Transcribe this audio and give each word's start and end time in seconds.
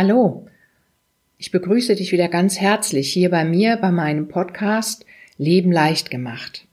Hallo, 0.00 0.46
ich 1.38 1.50
begrüße 1.50 1.96
dich 1.96 2.12
wieder 2.12 2.28
ganz 2.28 2.60
herzlich 2.60 3.12
hier 3.12 3.30
bei 3.30 3.44
mir 3.44 3.78
bei 3.78 3.90
meinem 3.90 4.28
Podcast 4.28 5.04
Leben 5.38 5.72
leicht 5.72 6.08
gemacht. 6.08 6.68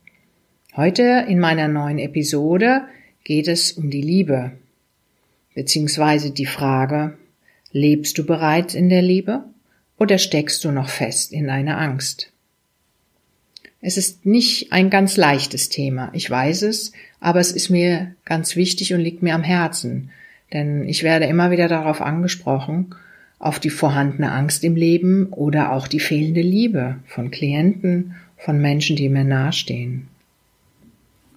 Heute 0.76 1.26
in 1.28 1.40
meiner 1.40 1.68
neuen 1.68 1.98
Episode 1.98 2.84
geht 3.24 3.48
es 3.48 3.72
um 3.72 3.90
die 3.90 4.04
Liebe, 4.04 4.52
beziehungsweise 5.56 6.30
die 6.30 6.46
Frage, 6.46 7.18
lebst 7.72 8.16
du 8.20 8.28
bereits 8.28 8.76
in 8.76 8.90
der 8.90 9.02
Liebe 9.02 9.44
oder 9.98 10.20
steckst 10.20 10.64
du 10.64 10.70
noch 10.70 10.90
fest 10.90 11.34
in 11.34 11.50
einer 11.50 11.80
Angst? 11.80 12.32
Es 13.82 13.98
ist 13.98 14.28
nicht 14.28 14.72
ein 14.72 14.92
ganz 14.92 15.18
leichtes 15.18 15.70
Thema, 15.70 16.12
ich 16.14 16.30
weiß 16.30 16.62
es, 16.62 16.92
aber 17.20 17.40
es 17.40 17.52
ist 17.52 17.72
mir 17.72 18.14
ganz 18.24 18.56
wichtig 18.56 18.94
und 18.94 19.00
liegt 19.00 19.24
mir 19.24 19.34
am 19.34 19.44
Herzen, 19.44 20.12
denn 20.54 20.88
ich 20.88 21.02
werde 21.02 21.26
immer 21.26 21.50
wieder 21.50 21.68
darauf 21.68 22.02
angesprochen, 22.02 22.94
auf 23.40 23.60
die 23.60 23.70
vorhandene 23.70 24.32
Angst 24.32 24.64
im 24.64 24.76
Leben 24.76 25.28
oder 25.28 25.72
auch 25.74 25.88
die 25.88 26.00
fehlende 26.00 26.42
Liebe 26.42 26.98
von 27.06 27.32
Klienten, 27.32 28.16
von 28.38 28.60
Menschen, 28.60 28.96
die 28.96 29.10
mir 29.10 29.24
nahestehen. 29.24 30.08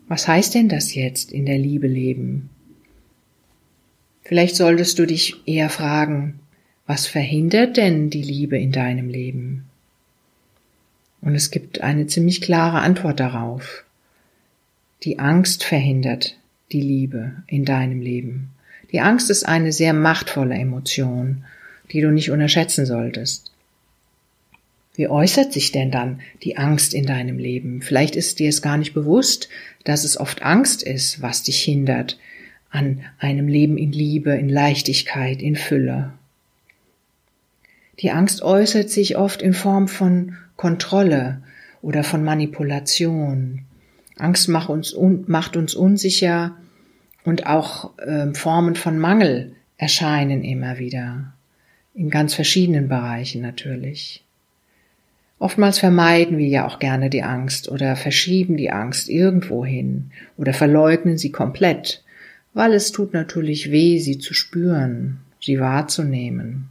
Was 0.09 0.27
heißt 0.27 0.55
denn 0.55 0.69
das 0.69 0.95
jetzt 0.95 1.33
in 1.33 1.47
der 1.47 1.59
Liebe 1.59 1.87
leben? 1.87 2.51
Vielleicht 4.23 4.57
solltest 4.57 4.98
du 4.98 5.07
dich 5.07 5.37
eher 5.47 5.71
fragen, 5.71 6.41
was 6.87 7.07
verhindert 7.07 7.77
denn 7.77 8.10
die 8.10 8.23
Liebe 8.23 8.59
in 8.59 8.73
deinem 8.73 9.09
Leben? 9.09 9.65
Und 11.21 11.35
es 11.35 11.51
gibt 11.51 11.83
eine 11.83 12.07
ziemlich 12.07 12.41
klare 12.41 12.80
Antwort 12.80 13.21
darauf. 13.21 13.85
Die 15.02 15.18
Angst 15.18 15.65
verhindert 15.65 16.38
die 16.73 16.80
Liebe 16.80 17.43
in 17.46 17.65
deinem 17.65 18.01
Leben. 18.01 18.51
Die 18.93 19.01
Angst 19.01 19.29
ist 19.30 19.45
eine 19.45 19.73
sehr 19.73 19.93
machtvolle 19.93 20.55
Emotion 20.55 21.45
die 21.90 22.00
du 22.00 22.10
nicht 22.10 22.30
unterschätzen 22.30 22.86
solltest. 22.86 23.52
Wie 24.98 25.06
äußert 25.06 25.52
sich 25.52 25.70
denn 25.70 25.92
dann 25.92 26.20
die 26.42 26.56
Angst 26.56 26.92
in 26.92 27.06
deinem 27.06 27.38
Leben? 27.38 27.82
Vielleicht 27.82 28.16
ist 28.16 28.40
dir 28.40 28.48
es 28.48 28.62
gar 28.62 28.76
nicht 28.76 28.94
bewusst, 28.94 29.48
dass 29.84 30.02
es 30.02 30.18
oft 30.18 30.42
Angst 30.42 30.82
ist, 30.82 31.22
was 31.22 31.44
dich 31.44 31.62
hindert 31.62 32.18
an 32.70 33.02
einem 33.20 33.46
Leben 33.46 33.78
in 33.78 33.92
Liebe, 33.92 34.32
in 34.32 34.48
Leichtigkeit, 34.48 35.40
in 35.40 35.54
Fülle. 35.54 36.14
Die 38.00 38.10
Angst 38.10 38.42
äußert 38.42 38.90
sich 38.90 39.16
oft 39.16 39.40
in 39.40 39.54
Form 39.54 39.86
von 39.86 40.36
Kontrolle 40.56 41.42
oder 41.80 42.02
von 42.02 42.24
Manipulation. 42.24 43.62
Angst 44.16 44.48
macht 44.48 44.68
uns, 44.68 44.92
un, 44.92 45.24
macht 45.28 45.56
uns 45.56 45.76
unsicher 45.76 46.56
und 47.22 47.46
auch 47.46 47.96
äh, 47.98 48.34
Formen 48.34 48.74
von 48.74 48.98
Mangel 48.98 49.54
erscheinen 49.76 50.42
immer 50.42 50.78
wieder 50.78 51.34
in 51.99 52.10
ganz 52.10 52.32
verschiedenen 52.32 52.88
Bereichen 52.88 53.43
natürlich. 53.43 54.23
Oftmals 55.41 55.80
vermeiden 55.80 56.38
wir 56.38 56.46
ja 56.46 56.66
auch 56.66 56.79
gerne 56.79 57.10
die 57.10 57.24
Angst 57.24 57.68
oder 57.68 57.96
verschieben 57.96 58.57
die 58.57 58.71
Angst 58.71 59.09
irgendwo 59.09 59.65
hin 59.65 60.13
oder 60.37 60.52
verleugnen 60.52 61.18
sie 61.18 61.32
komplett, 61.32 62.05
weil 62.55 62.73
es 62.73 62.93
tut 62.93 63.15
natürlich 63.15 63.73
weh, 63.73 63.99
sie 63.99 64.19
zu 64.19 64.32
spüren, 64.32 65.19
sie 65.41 65.59
wahrzunehmen. 65.59 66.69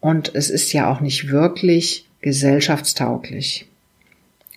Und 0.00 0.34
es 0.34 0.50
ist 0.50 0.72
ja 0.74 0.90
auch 0.90 1.00
nicht 1.00 1.30
wirklich 1.30 2.06
gesellschaftstauglich. 2.20 3.66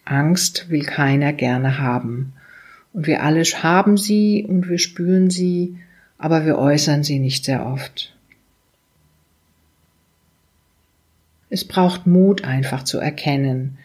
Angst 0.04 0.70
will 0.70 0.84
keiner 0.84 1.32
gerne 1.32 1.78
haben. 1.78 2.34
Und 2.92 3.08
wir 3.08 3.24
alle 3.24 3.44
haben 3.44 3.98
sie 3.98 4.46
und 4.46 4.70
wir 4.70 4.78
spüren 4.78 5.30
sie, 5.30 5.78
aber 6.18 6.46
wir 6.46 6.58
äußern 6.58 7.04
sie 7.04 7.20
nicht 7.20 7.46
sehr 7.46 7.66
oft. 7.66 8.14
Es 11.54 11.66
braucht 11.66 12.08
Mut 12.08 12.46
einfach 12.46 12.82
zu 12.82 12.98
erkennen, 12.98 13.78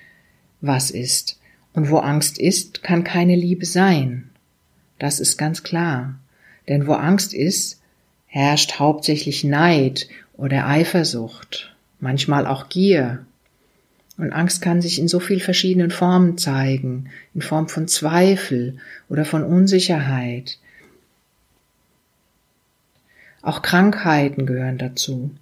was 0.62 0.90
ist. 0.90 1.38
Und 1.74 1.90
wo 1.90 1.98
Angst 1.98 2.38
ist, 2.38 2.82
kann 2.82 3.04
keine 3.04 3.36
Liebe 3.36 3.66
sein. 3.66 4.30
Das 4.98 5.20
ist 5.20 5.36
ganz 5.36 5.62
klar. 5.64 6.18
Denn 6.66 6.86
wo 6.86 6.94
Angst 6.94 7.34
ist, 7.34 7.82
herrscht 8.24 8.78
hauptsächlich 8.78 9.44
Neid 9.44 10.08
oder 10.32 10.66
Eifersucht, 10.66 11.76
manchmal 12.00 12.46
auch 12.46 12.70
Gier. 12.70 13.26
Und 14.16 14.32
Angst 14.32 14.62
kann 14.62 14.80
sich 14.80 14.98
in 14.98 15.06
so 15.06 15.20
viel 15.20 15.38
verschiedenen 15.38 15.90
Formen 15.90 16.38
zeigen, 16.38 17.10
in 17.34 17.42
Form 17.42 17.68
von 17.68 17.86
Zweifel 17.86 18.78
oder 19.10 19.26
von 19.26 19.44
Unsicherheit. 19.44 20.58
Auch 23.42 23.60
Krankheiten 23.60 24.46
gehören 24.46 24.78
dazu 24.78 25.32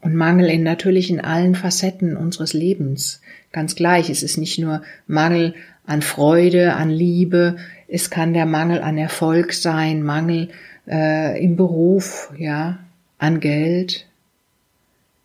und 0.00 0.14
Mangel 0.14 0.48
in 0.48 0.62
natürlich 0.62 1.10
in 1.10 1.20
allen 1.20 1.54
Facetten 1.54 2.16
unseres 2.16 2.52
Lebens. 2.52 3.20
Ganz 3.52 3.74
gleich, 3.74 4.10
es 4.10 4.22
ist 4.22 4.36
nicht 4.36 4.58
nur 4.58 4.82
Mangel 5.06 5.54
an 5.86 6.02
Freude, 6.02 6.74
an 6.74 6.90
Liebe, 6.90 7.56
es 7.88 8.10
kann 8.10 8.34
der 8.34 8.46
Mangel 8.46 8.82
an 8.82 8.98
Erfolg 8.98 9.54
sein, 9.54 10.02
Mangel 10.02 10.50
äh, 10.86 11.42
im 11.42 11.56
Beruf, 11.56 12.32
ja, 12.36 12.78
an 13.16 13.40
Geld. 13.40 14.06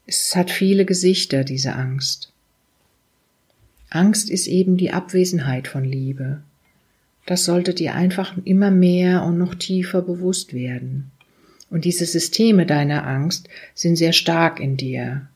Es 0.05 0.35
hat 0.35 0.49
viele 0.49 0.85
Gesichter, 0.85 1.43
diese 1.43 1.73
Angst. 1.73 2.31
Angst 3.89 4.29
ist 4.29 4.47
eben 4.47 4.77
die 4.77 4.91
Abwesenheit 4.91 5.67
von 5.67 5.83
Liebe. 5.83 6.41
Das 7.25 7.45
sollte 7.45 7.73
dir 7.73 7.93
einfach 7.93 8.35
immer 8.43 8.71
mehr 8.71 9.23
und 9.23 9.37
noch 9.37 9.55
tiefer 9.55 10.01
bewusst 10.01 10.53
werden. 10.53 11.11
Und 11.73 11.85
diese 11.85 12.05
Systeme 12.05 12.67
deiner 12.67 13.07
Angst 13.07 13.49
sind 13.73 13.95
sehr 13.95 14.13
stark 14.13 14.59
in 14.59 14.77
dir. 14.77 15.27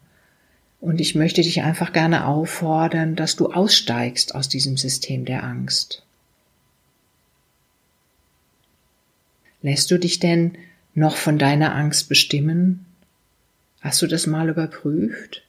Und 0.80 1.02
ich 1.02 1.16
möchte 1.16 1.42
dich 1.42 1.64
einfach 1.64 1.94
gerne 1.94 2.28
auffordern, 2.28 3.16
dass 3.16 3.36
du 3.36 3.52
aussteigst 3.52 4.36
aus 4.36 4.48
diesem 4.48 4.78
System 4.78 5.26
der 5.26 5.44
Angst. 5.44 6.04
Lässt 9.64 9.90
du 9.90 9.98
dich 9.98 10.20
denn 10.20 10.60
noch 10.94 11.16
von 11.16 11.40
deiner 11.40 11.74
Angst 11.74 12.08
bestimmen? 12.08 12.86
Hast 13.82 14.04
du 14.04 14.06
das 14.06 14.28
mal 14.28 14.48
überprüft? 14.48 15.42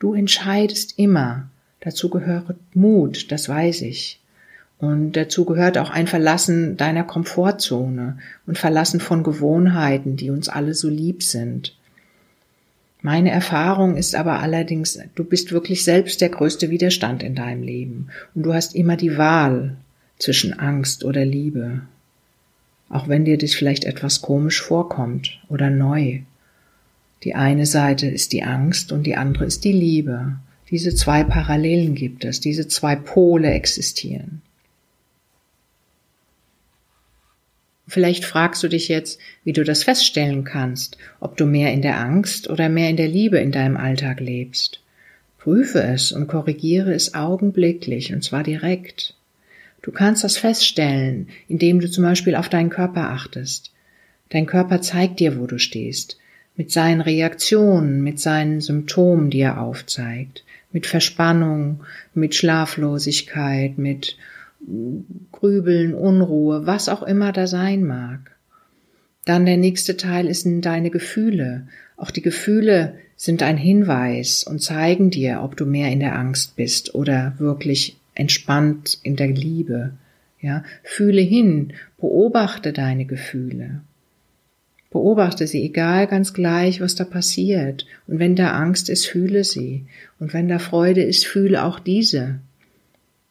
Du 0.00 0.14
entscheidest 0.14 0.98
immer. 0.98 1.48
Dazu 1.78 2.10
gehört 2.10 2.56
Mut, 2.74 3.30
das 3.30 3.48
weiß 3.48 3.82
ich. 3.82 4.18
Und 4.82 5.12
dazu 5.12 5.44
gehört 5.44 5.78
auch 5.78 5.90
ein 5.90 6.08
Verlassen 6.08 6.76
deiner 6.76 7.04
Komfortzone 7.04 8.18
und 8.48 8.58
Verlassen 8.58 8.98
von 8.98 9.22
Gewohnheiten, 9.22 10.16
die 10.16 10.30
uns 10.30 10.48
alle 10.48 10.74
so 10.74 10.88
lieb 10.88 11.22
sind. 11.22 11.76
Meine 13.00 13.30
Erfahrung 13.30 13.96
ist 13.96 14.16
aber 14.16 14.40
allerdings, 14.40 14.98
du 15.14 15.22
bist 15.22 15.52
wirklich 15.52 15.84
selbst 15.84 16.20
der 16.20 16.30
größte 16.30 16.68
Widerstand 16.70 17.22
in 17.22 17.36
deinem 17.36 17.62
Leben 17.62 18.08
und 18.34 18.42
du 18.42 18.54
hast 18.54 18.74
immer 18.74 18.96
die 18.96 19.16
Wahl 19.16 19.76
zwischen 20.18 20.58
Angst 20.58 21.04
oder 21.04 21.24
Liebe. 21.24 21.82
Auch 22.88 23.06
wenn 23.06 23.24
dir 23.24 23.38
das 23.38 23.54
vielleicht 23.54 23.84
etwas 23.84 24.20
komisch 24.20 24.60
vorkommt 24.60 25.40
oder 25.48 25.70
neu. 25.70 26.22
Die 27.22 27.36
eine 27.36 27.66
Seite 27.66 28.08
ist 28.08 28.32
die 28.32 28.42
Angst 28.42 28.90
und 28.90 29.04
die 29.04 29.14
andere 29.14 29.44
ist 29.44 29.62
die 29.62 29.70
Liebe. 29.70 30.38
Diese 30.70 30.92
zwei 30.92 31.22
Parallelen 31.22 31.94
gibt 31.94 32.24
es, 32.24 32.40
diese 32.40 32.66
zwei 32.66 32.96
Pole 32.96 33.48
existieren. 33.52 34.42
Vielleicht 37.92 38.24
fragst 38.24 38.62
du 38.62 38.68
dich 38.68 38.88
jetzt, 38.88 39.20
wie 39.44 39.52
du 39.52 39.64
das 39.64 39.84
feststellen 39.84 40.44
kannst, 40.44 40.96
ob 41.20 41.36
du 41.36 41.44
mehr 41.44 41.74
in 41.74 41.82
der 41.82 42.00
Angst 42.00 42.48
oder 42.48 42.70
mehr 42.70 42.88
in 42.88 42.96
der 42.96 43.06
Liebe 43.06 43.38
in 43.38 43.52
deinem 43.52 43.76
Alltag 43.76 44.18
lebst. 44.18 44.80
Prüfe 45.36 45.82
es 45.82 46.10
und 46.10 46.26
korrigiere 46.26 46.94
es 46.94 47.12
augenblicklich, 47.12 48.10
und 48.14 48.24
zwar 48.24 48.44
direkt. 48.44 49.14
Du 49.82 49.92
kannst 49.92 50.24
das 50.24 50.38
feststellen, 50.38 51.28
indem 51.48 51.80
du 51.80 51.90
zum 51.90 52.04
Beispiel 52.04 52.34
auf 52.34 52.48
deinen 52.48 52.70
Körper 52.70 53.10
achtest. 53.10 53.72
Dein 54.30 54.46
Körper 54.46 54.80
zeigt 54.80 55.20
dir, 55.20 55.38
wo 55.38 55.46
du 55.46 55.58
stehst, 55.58 56.16
mit 56.56 56.72
seinen 56.72 57.02
Reaktionen, 57.02 58.02
mit 58.02 58.18
seinen 58.18 58.62
Symptomen, 58.62 59.28
die 59.28 59.40
er 59.40 59.60
aufzeigt, 59.60 60.44
mit 60.72 60.86
Verspannung, 60.86 61.84
mit 62.14 62.34
Schlaflosigkeit, 62.34 63.76
mit 63.76 64.16
Grübeln, 65.32 65.94
Unruhe, 65.94 66.66
was 66.66 66.88
auch 66.88 67.02
immer 67.02 67.32
da 67.32 67.46
sein 67.46 67.84
mag. 67.84 68.36
Dann 69.24 69.46
der 69.46 69.56
nächste 69.56 69.96
Teil 69.96 70.26
ist 70.26 70.46
deine 70.46 70.90
Gefühle. 70.90 71.66
Auch 71.96 72.10
die 72.10 72.22
Gefühle 72.22 72.94
sind 73.16 73.42
ein 73.42 73.56
Hinweis 73.56 74.44
und 74.44 74.62
zeigen 74.62 75.10
dir, 75.10 75.42
ob 75.42 75.56
du 75.56 75.64
mehr 75.64 75.90
in 75.92 76.00
der 76.00 76.18
Angst 76.18 76.56
bist 76.56 76.94
oder 76.94 77.34
wirklich 77.38 77.96
entspannt 78.14 78.98
in 79.02 79.16
der 79.16 79.28
Liebe. 79.28 79.92
Ja, 80.40 80.64
fühle 80.82 81.20
hin, 81.20 81.72
beobachte 81.98 82.72
deine 82.72 83.04
Gefühle. 83.04 83.82
Beobachte 84.90 85.46
sie, 85.46 85.62
egal 85.62 86.08
ganz 86.08 86.34
gleich, 86.34 86.80
was 86.80 86.96
da 86.96 87.04
passiert. 87.04 87.86
Und 88.08 88.18
wenn 88.18 88.34
da 88.34 88.52
Angst 88.52 88.90
ist, 88.90 89.06
fühle 89.06 89.44
sie. 89.44 89.86
Und 90.18 90.34
wenn 90.34 90.48
da 90.48 90.58
Freude 90.58 91.02
ist, 91.02 91.26
fühle 91.26 91.64
auch 91.64 91.78
diese 91.78 92.40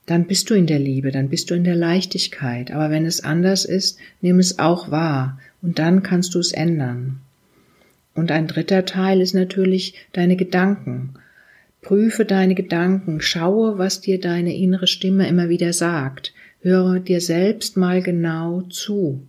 dann 0.06 0.26
bist 0.26 0.50
du 0.50 0.56
in 0.56 0.68
der 0.68 0.80
Liebe, 0.80 1.12
dann 1.12 1.30
bist 1.30 1.50
du 1.50 1.54
in 1.54 1.64
der 1.64 1.76
Leichtigkeit. 1.76 2.72
Aber 2.72 2.90
wenn 2.90 3.06
es 3.06 3.24
anders 3.24 3.66
ist, 3.66 3.98
nimm 4.22 4.40
es 4.40 4.60
auch 4.60 4.92
wahr 4.92 5.40
und 5.62 5.80
dann 5.80 6.04
kannst 6.04 6.36
du 6.36 6.40
es 6.40 6.52
ändern. 6.52 7.20
Und 8.14 8.32
ein 8.32 8.48
dritter 8.48 8.86
Teil 8.86 9.22
ist 9.22 9.34
natürlich 9.34 9.94
deine 10.12 10.36
Gedanken. 10.36 11.14
Prüfe 11.82 12.26
deine 12.26 12.56
Gedanken, 12.56 13.22
schaue, 13.22 13.78
was 13.78 14.02
dir 14.02 14.20
deine 14.20 14.56
innere 14.56 14.88
Stimme 14.88 15.28
immer 15.28 15.50
wieder 15.50 15.74
sagt. 15.74 16.34
Höre 16.62 17.00
dir 17.00 17.22
selbst 17.22 17.78
mal 17.78 18.04
genau 18.04 18.62
zu. 18.64 19.26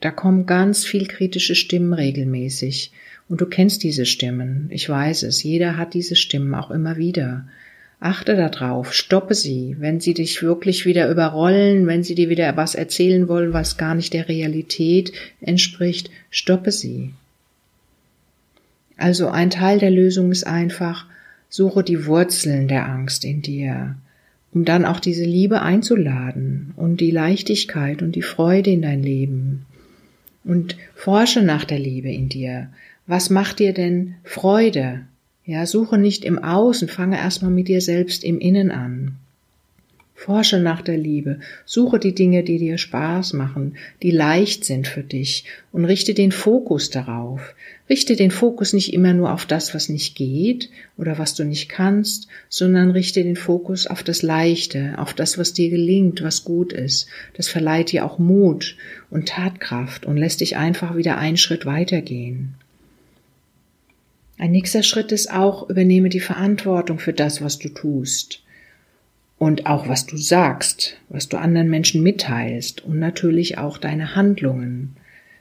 Da 0.00 0.10
kommen 0.10 0.46
ganz 0.46 0.84
viel 0.84 1.06
kritische 1.06 1.54
Stimmen 1.54 1.92
regelmäßig. 1.92 2.92
Und 3.28 3.40
du 3.40 3.46
kennst 3.46 3.82
diese 3.82 4.04
Stimmen. 4.04 4.68
Ich 4.70 4.88
weiß 4.88 5.22
es. 5.22 5.42
Jeder 5.42 5.76
hat 5.76 5.94
diese 5.94 6.16
Stimmen 6.16 6.54
auch 6.54 6.70
immer 6.70 6.96
wieder. 6.96 7.46
Achte 8.00 8.36
darauf, 8.36 8.92
stoppe 8.92 9.34
sie, 9.34 9.76
wenn 9.78 10.00
sie 10.00 10.14
dich 10.14 10.42
wirklich 10.42 10.84
wieder 10.84 11.10
überrollen, 11.10 11.86
wenn 11.86 12.02
sie 12.02 12.14
dir 12.14 12.28
wieder 12.28 12.56
was 12.56 12.74
erzählen 12.74 13.28
wollen, 13.28 13.52
was 13.52 13.78
gar 13.78 13.94
nicht 13.94 14.12
der 14.12 14.28
Realität 14.28 15.12
entspricht, 15.40 16.10
stoppe 16.30 16.70
sie. 16.70 17.14
Also 18.96 19.28
ein 19.28 19.50
Teil 19.50 19.78
der 19.78 19.90
Lösung 19.90 20.32
ist 20.32 20.46
einfach, 20.46 21.06
suche 21.48 21.82
die 21.82 22.06
Wurzeln 22.06 22.68
der 22.68 22.88
Angst 22.88 23.24
in 23.24 23.42
dir, 23.42 23.96
um 24.52 24.64
dann 24.64 24.84
auch 24.84 25.00
diese 25.00 25.24
Liebe 25.24 25.62
einzuladen 25.62 26.74
und 26.76 27.00
die 27.00 27.10
Leichtigkeit 27.10 28.02
und 28.02 28.12
die 28.12 28.22
Freude 28.22 28.70
in 28.70 28.82
dein 28.82 29.02
Leben. 29.02 29.66
Und 30.44 30.76
forsche 30.94 31.42
nach 31.42 31.64
der 31.64 31.78
Liebe 31.78 32.12
in 32.12 32.28
dir. 32.28 32.68
Was 33.06 33.30
macht 33.30 33.60
dir 33.60 33.72
denn 33.72 34.16
Freude? 34.24 35.02
Ja, 35.46 35.66
suche 35.66 35.98
nicht 35.98 36.24
im 36.24 36.38
Außen, 36.42 36.88
fange 36.88 37.18
erstmal 37.18 37.50
mit 37.50 37.68
dir 37.68 37.82
selbst 37.82 38.24
im 38.24 38.38
Innen 38.38 38.70
an. 38.70 39.16
Forsche 40.14 40.58
nach 40.58 40.80
der 40.80 40.96
Liebe, 40.96 41.40
suche 41.66 41.98
die 41.98 42.14
Dinge, 42.14 42.44
die 42.44 42.56
dir 42.56 42.78
Spaß 42.78 43.34
machen, 43.34 43.76
die 44.02 44.10
leicht 44.10 44.64
sind 44.64 44.86
für 44.86 45.02
dich 45.02 45.44
und 45.70 45.84
richte 45.84 46.14
den 46.14 46.32
Fokus 46.32 46.88
darauf. 46.88 47.54
Richte 47.90 48.16
den 48.16 48.30
Fokus 48.30 48.72
nicht 48.72 48.94
immer 48.94 49.12
nur 49.12 49.34
auf 49.34 49.44
das, 49.44 49.74
was 49.74 49.90
nicht 49.90 50.16
geht 50.16 50.70
oder 50.96 51.18
was 51.18 51.34
du 51.34 51.44
nicht 51.44 51.68
kannst, 51.68 52.28
sondern 52.48 52.92
richte 52.92 53.22
den 53.22 53.36
Fokus 53.36 53.86
auf 53.86 54.02
das 54.02 54.22
Leichte, 54.22 54.94
auf 54.96 55.12
das, 55.12 55.36
was 55.36 55.52
dir 55.52 55.68
gelingt, 55.68 56.22
was 56.22 56.44
gut 56.44 56.72
ist. 56.72 57.06
Das 57.36 57.48
verleiht 57.48 57.92
dir 57.92 58.06
auch 58.06 58.18
Mut 58.18 58.76
und 59.10 59.28
Tatkraft 59.28 60.06
und 60.06 60.16
lässt 60.16 60.40
dich 60.40 60.56
einfach 60.56 60.96
wieder 60.96 61.18
einen 61.18 61.36
Schritt 61.36 61.66
weitergehen. 61.66 62.54
Ein 64.36 64.50
nächster 64.50 64.82
Schritt 64.82 65.12
ist 65.12 65.30
auch, 65.30 65.68
übernehme 65.70 66.08
die 66.08 66.20
Verantwortung 66.20 66.98
für 66.98 67.12
das, 67.12 67.40
was 67.40 67.58
du 67.58 67.68
tust. 67.68 68.42
Und 69.38 69.66
auch 69.66 69.88
was 69.88 70.06
du 70.06 70.16
sagst, 70.16 70.96
was 71.08 71.28
du 71.28 71.36
anderen 71.36 71.68
Menschen 71.68 72.02
mitteilst 72.02 72.84
und 72.84 72.98
natürlich 72.98 73.58
auch 73.58 73.78
deine 73.78 74.16
Handlungen. 74.16 74.96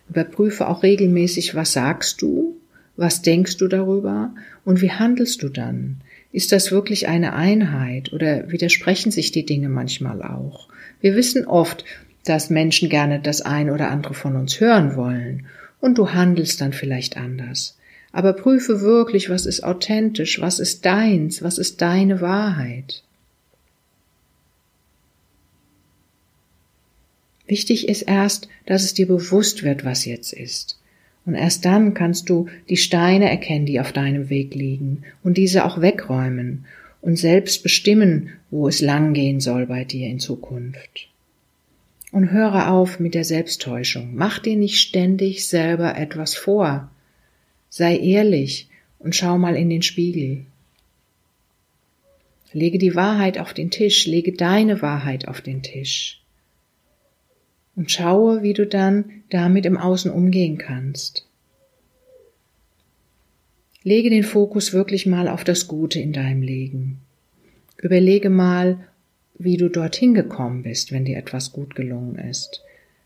Überprüfe 0.09 0.67
auch 0.67 0.83
regelmäßig, 0.83 1.55
was 1.55 1.73
sagst 1.73 2.21
du, 2.21 2.57
was 2.95 3.21
denkst 3.21 3.57
du 3.57 3.67
darüber 3.67 4.33
und 4.65 4.81
wie 4.81 4.91
handelst 4.91 5.41
du 5.41 5.49
dann? 5.49 6.01
Ist 6.31 6.51
das 6.51 6.71
wirklich 6.71 7.07
eine 7.07 7.33
Einheit 7.33 8.13
oder 8.13 8.51
widersprechen 8.51 9.11
sich 9.11 9.31
die 9.31 9.45
Dinge 9.45 9.69
manchmal 9.69 10.21
auch? 10.21 10.67
Wir 11.01 11.15
wissen 11.15 11.45
oft, 11.45 11.85
dass 12.25 12.49
Menschen 12.49 12.89
gerne 12.89 13.19
das 13.19 13.41
ein 13.41 13.69
oder 13.69 13.89
andere 13.89 14.13
von 14.13 14.35
uns 14.35 14.59
hören 14.59 14.95
wollen 14.95 15.47
und 15.79 15.97
du 15.97 16.11
handelst 16.11 16.61
dann 16.61 16.73
vielleicht 16.73 17.17
anders. 17.17 17.77
Aber 18.13 18.33
prüfe 18.33 18.79
wirklich, 18.79 19.29
was 19.29 19.45
ist 19.45 19.63
authentisch, 19.63 20.39
was 20.39 20.59
ist 20.59 20.85
deins, 20.85 21.41
was 21.41 21.57
ist 21.57 21.81
deine 21.81 22.21
Wahrheit. 22.21 23.03
Wichtig 27.47 27.89
ist 27.89 28.03
erst, 28.03 28.47
dass 28.65 28.83
es 28.83 28.93
dir 28.93 29.07
bewusst 29.07 29.63
wird, 29.63 29.83
was 29.83 30.05
jetzt 30.05 30.31
ist. 30.31 30.79
Und 31.25 31.35
erst 31.35 31.65
dann 31.65 31.93
kannst 31.93 32.29
du 32.29 32.47
die 32.69 32.77
Steine 32.77 33.29
erkennen, 33.29 33.65
die 33.65 33.79
auf 33.79 33.91
deinem 33.91 34.29
Weg 34.29 34.53
liegen, 34.53 35.03
und 35.23 35.37
diese 35.37 35.65
auch 35.65 35.81
wegräumen 35.81 36.65
und 37.01 37.17
selbst 37.17 37.63
bestimmen, 37.63 38.29
wo 38.51 38.67
es 38.67 38.79
langgehen 38.79 39.39
soll 39.39 39.65
bei 39.65 39.85
dir 39.85 40.07
in 40.07 40.19
Zukunft. 40.19 41.09
Und 42.11 42.31
höre 42.31 42.69
auf 42.71 42.99
mit 42.99 43.15
der 43.15 43.23
Selbsttäuschung. 43.23 44.11
Mach 44.13 44.37
dir 44.37 44.55
nicht 44.55 44.79
ständig 44.79 45.47
selber 45.47 45.97
etwas 45.97 46.35
vor. 46.35 46.91
Sei 47.75 47.97
ehrlich 47.97 48.69
und 48.99 49.15
schau 49.15 49.39
mal 49.39 49.55
in 49.55 49.67
den 49.67 49.81
Spiegel. 49.81 50.45
Lege 52.51 52.77
die 52.77 52.93
Wahrheit 52.93 53.39
auf 53.39 53.55
den 53.55 53.71
Tisch, 53.71 54.05
lege 54.05 54.31
deine 54.31 54.83
Wahrheit 54.83 55.27
auf 55.27 55.41
den 55.41 55.63
Tisch. 55.63 56.21
Und 57.75 57.89
schaue, 57.89 58.43
wie 58.43 58.53
du 58.53 58.67
dann 58.67 59.23
damit 59.31 59.65
im 59.65 59.75
Außen 59.75 60.11
umgehen 60.11 60.59
kannst. 60.59 61.27
Lege 63.81 64.11
den 64.11 64.23
Fokus 64.23 64.71
wirklich 64.71 65.07
mal 65.07 65.27
auf 65.27 65.43
das 65.43 65.67
Gute 65.67 65.99
in 65.99 66.13
deinem 66.13 66.43
Leben. 66.43 66.99
Überlege 67.81 68.29
mal, 68.29 68.87
wie 69.39 69.57
du 69.57 69.67
dorthin 69.67 70.13
gekommen 70.13 70.61
bist, 70.61 70.91
wenn 70.91 71.05
dir 71.05 71.17
etwas 71.17 71.51
gut 71.51 71.73
gelungen 71.73 72.19
ist. 72.19 72.61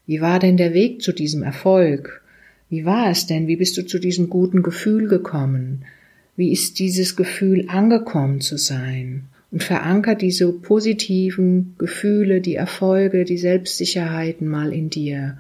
Wie 0.06 0.20
war 0.20 0.40
denn 0.40 0.58
der 0.58 0.74
Weg 0.74 1.02
zu 1.02 1.14
diesem 1.14 1.42
Erfolg? 1.42 2.22
Wie 2.70 2.86
war 2.86 3.10
es 3.10 3.28
denn? 3.28 3.48
Wie 3.48 3.56
bist 3.56 3.78
du 3.78 3.86
zu 3.86 4.00
diesem 4.00 4.30
guten 4.30 4.62
Gefühl 4.62 5.08
gekommen? 5.08 5.86
Wie 6.36 6.52
ist 6.52 6.80
dieses 6.80 7.16
Gefühl 7.16 7.66
angekommen 7.70 8.42
zu 8.42 8.58
sein? 8.58 9.24
Und 9.50 9.64
verankert 9.64 10.22
diese 10.22 10.52
positiven 10.52 11.76
Gefühle, 11.78 12.42
die 12.42 12.56
Erfolge, 12.56 13.24
die 13.24 13.38
Selbstsicherheiten 13.38 14.48
mal 14.48 14.74
in 14.74 14.90
dir. 14.90 15.38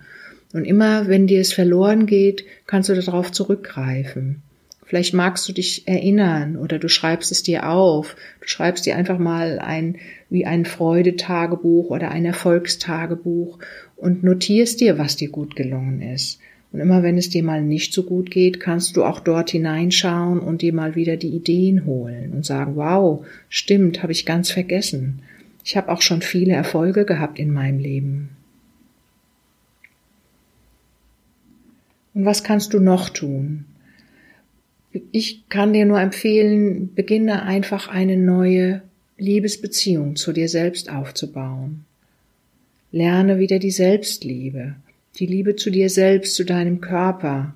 Und 0.53 0.63
immer, 0.63 1.07
wenn 1.09 1.27
dir 1.27 1.41
es 1.41 1.51
verloren 1.51 2.05
geht, 2.05 2.45
kannst 2.65 2.87
du 2.87 2.95
darauf 2.95 3.33
zurückgreifen. 3.33 4.41
Vielleicht 4.85 5.13
magst 5.13 5.47
du 5.49 5.51
dich 5.51 5.85
erinnern 5.85 6.55
oder 6.55 6.79
du 6.79 6.87
schreibst 6.87 7.33
es 7.33 7.43
dir 7.43 7.69
auf. 7.69 8.15
Du 8.39 8.47
schreibst 8.47 8.85
dir 8.85 8.95
einfach 8.95 9.19
mal 9.19 9.59
ein, 9.59 9.97
wie 10.29 10.45
ein 10.45 10.63
Freudetagebuch 10.63 11.89
oder 11.89 12.09
ein 12.09 12.23
Erfolgstagebuch 12.23 13.59
und 13.97 14.23
notierst 14.23 14.79
dir, 14.79 14.97
was 14.97 15.17
dir 15.17 15.29
gut 15.29 15.57
gelungen 15.57 16.01
ist. 16.01 16.39
Und 16.71 16.79
immer 16.81 17.01
wenn 17.01 17.17
es 17.17 17.29
dir 17.29 17.43
mal 17.43 17.61
nicht 17.61 17.93
so 17.93 18.03
gut 18.03 18.29
geht, 18.29 18.59
kannst 18.59 18.97
du 18.97 19.03
auch 19.03 19.19
dort 19.19 19.51
hineinschauen 19.51 20.39
und 20.39 20.61
dir 20.61 20.73
mal 20.73 20.95
wieder 20.95 21.15
die 21.15 21.29
Ideen 21.29 21.85
holen 21.85 22.33
und 22.33 22.45
sagen, 22.45 22.75
wow, 22.75 23.25
stimmt, 23.49 24.03
habe 24.03 24.11
ich 24.11 24.25
ganz 24.25 24.51
vergessen. 24.51 25.21
Ich 25.63 25.77
habe 25.77 25.89
auch 25.89 26.01
schon 26.01 26.21
viele 26.21 26.53
Erfolge 26.53 27.05
gehabt 27.05 27.39
in 27.39 27.51
meinem 27.51 27.79
Leben. 27.79 28.29
Und 32.13 32.25
was 32.25 32.43
kannst 32.43 32.73
du 32.73 32.79
noch 32.79 33.09
tun? 33.09 33.65
Ich 35.11 35.47
kann 35.49 35.73
dir 35.73 35.85
nur 35.85 35.99
empfehlen, 35.99 36.93
beginne 36.95 37.43
einfach 37.43 37.87
eine 37.87 38.17
neue 38.17 38.81
Liebesbeziehung 39.17 40.15
zu 40.15 40.33
dir 40.33 40.49
selbst 40.49 40.91
aufzubauen. 40.91 41.85
Lerne 42.91 43.39
wieder 43.39 43.59
die 43.59 43.71
Selbstliebe 43.71 44.75
die 45.19 45.25
Liebe 45.25 45.55
zu 45.55 45.71
dir 45.71 45.89
selbst, 45.89 46.35
zu 46.35 46.45
deinem 46.45 46.81
Körper. 46.81 47.53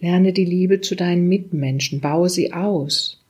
Lerne 0.00 0.32
die 0.32 0.44
Liebe 0.44 0.80
zu 0.80 0.94
deinen 0.94 1.28
Mitmenschen, 1.28 2.00
baue 2.00 2.28
sie 2.28 2.52
aus. 2.52 3.20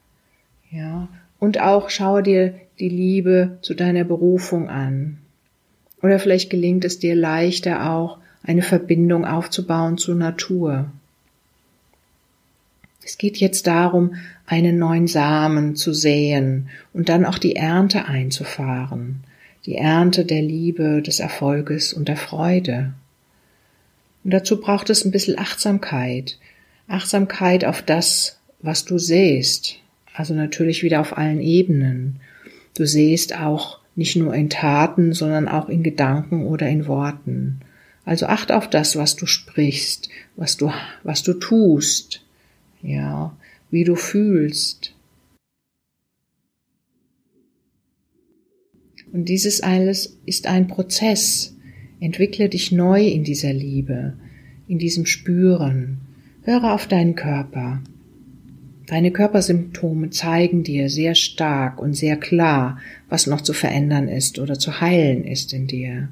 Ja, 0.70 1.08
und 1.38 1.60
auch 1.60 1.88
schaue 1.90 2.22
dir 2.22 2.54
die 2.78 2.88
Liebe 2.88 3.58
zu 3.62 3.74
deiner 3.74 4.04
Berufung 4.04 4.68
an. 4.68 5.18
Oder 6.02 6.18
vielleicht 6.18 6.50
gelingt 6.50 6.84
es 6.84 6.98
dir 6.98 7.14
leichter 7.14 7.90
auch, 7.90 8.18
eine 8.42 8.62
Verbindung 8.62 9.24
aufzubauen 9.24 9.98
zur 9.98 10.14
Natur. 10.14 10.90
Es 13.04 13.18
geht 13.18 13.38
jetzt 13.38 13.66
darum, 13.66 14.14
einen 14.46 14.78
neuen 14.78 15.06
Samen 15.06 15.76
zu 15.76 15.92
säen 15.92 16.68
und 16.92 17.08
dann 17.08 17.24
auch 17.24 17.38
die 17.38 17.56
Ernte 17.56 18.04
einzufahren, 18.04 19.24
die 19.64 19.76
Ernte 19.76 20.24
der 20.24 20.42
Liebe, 20.42 21.02
des 21.02 21.18
Erfolges 21.18 21.92
und 21.92 22.08
der 22.08 22.16
Freude. 22.16 22.92
Und 24.28 24.32
dazu 24.32 24.60
braucht 24.60 24.90
es 24.90 25.06
ein 25.06 25.10
bisschen 25.10 25.38
Achtsamkeit. 25.38 26.38
Achtsamkeit 26.86 27.64
auf 27.64 27.80
das, 27.80 28.38
was 28.60 28.84
du 28.84 28.98
sähst. 28.98 29.76
Also 30.12 30.34
natürlich 30.34 30.82
wieder 30.82 31.00
auf 31.00 31.16
allen 31.16 31.40
Ebenen. 31.40 32.20
Du 32.76 32.86
sähst 32.86 33.34
auch 33.34 33.78
nicht 33.96 34.16
nur 34.16 34.34
in 34.34 34.50
Taten, 34.50 35.14
sondern 35.14 35.48
auch 35.48 35.70
in 35.70 35.82
Gedanken 35.82 36.44
oder 36.44 36.68
in 36.68 36.86
Worten. 36.86 37.60
Also 38.04 38.26
acht 38.26 38.52
auf 38.52 38.68
das, 38.68 38.96
was 38.96 39.16
du 39.16 39.24
sprichst, 39.24 40.10
was 40.36 40.58
du, 40.58 40.70
was 41.04 41.22
du 41.22 41.32
tust, 41.32 42.22
ja, 42.82 43.34
wie 43.70 43.84
du 43.84 43.96
fühlst. 43.96 44.92
Und 49.10 49.24
dieses 49.30 49.62
alles 49.62 50.18
ist 50.26 50.46
ein 50.46 50.68
Prozess, 50.68 51.54
Entwickle 52.00 52.48
dich 52.48 52.72
neu 52.72 53.06
in 53.06 53.24
dieser 53.24 53.52
Liebe, 53.52 54.14
in 54.66 54.78
diesem 54.78 55.06
Spüren. 55.06 55.98
Höre 56.42 56.72
auf 56.72 56.86
deinen 56.86 57.14
Körper. 57.14 57.82
Deine 58.86 59.10
Körpersymptome 59.10 60.10
zeigen 60.10 60.62
dir 60.62 60.88
sehr 60.88 61.14
stark 61.14 61.80
und 61.80 61.94
sehr 61.94 62.16
klar, 62.16 62.78
was 63.08 63.26
noch 63.26 63.42
zu 63.42 63.52
verändern 63.52 64.08
ist 64.08 64.38
oder 64.38 64.58
zu 64.58 64.80
heilen 64.80 65.24
ist 65.24 65.52
in 65.52 65.66
dir. 65.66 66.08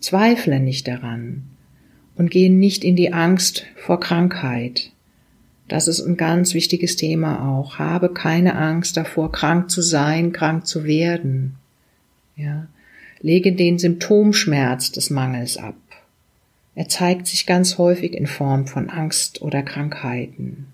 Zweifle 0.00 0.58
nicht 0.58 0.88
daran 0.88 1.44
und 2.16 2.30
gehe 2.30 2.52
nicht 2.52 2.82
in 2.82 2.96
die 2.96 3.12
Angst 3.12 3.64
vor 3.76 4.00
Krankheit. 4.00 4.90
Das 5.68 5.88
ist 5.88 6.00
ein 6.00 6.16
ganz 6.16 6.52
wichtiges 6.54 6.96
Thema 6.96 7.48
auch. 7.48 7.78
Habe 7.78 8.12
keine 8.12 8.56
Angst 8.56 8.96
davor, 8.96 9.32
krank 9.32 9.70
zu 9.70 9.80
sein, 9.80 10.32
krank 10.32 10.66
zu 10.66 10.84
werden. 10.84 11.54
Ja. 12.36 12.66
Lege 13.24 13.54
den 13.54 13.78
Symptomschmerz 13.78 14.92
des 14.92 15.08
Mangels 15.08 15.56
ab. 15.56 15.76
Er 16.74 16.90
zeigt 16.90 17.26
sich 17.26 17.46
ganz 17.46 17.78
häufig 17.78 18.12
in 18.12 18.26
Form 18.26 18.66
von 18.66 18.90
Angst 18.90 19.40
oder 19.40 19.62
Krankheiten. 19.62 20.66